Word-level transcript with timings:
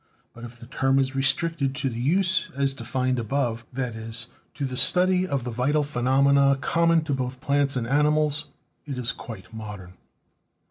But 0.33 0.43
if 0.43 0.59
the 0.59 0.65
term 0.65 0.97
is 0.97 1.13
restricted 1.15 1.75
to 1.75 1.87
the 1.87 1.99
use 2.01 2.49
as 2.55 2.73
defined 2.73 3.19
above— 3.19 3.67
that 3.73 3.93
is, 3.93 4.25
to 4.55 4.65
the 4.65 4.75
study 4.75 5.27
of 5.27 5.43
the 5.43 5.51
vital 5.51 5.83
phenomena 5.83 6.57
common 6.59 7.03
to 7.03 7.13
both 7.13 7.39
plants 7.39 7.75
and 7.75 7.85
animals— 7.85 8.45
it 8.87 8.97
is 8.97 9.11
quite 9.11 9.53
modern. 9.53 9.93